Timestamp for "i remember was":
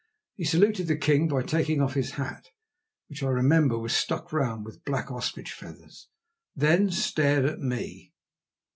3.21-3.95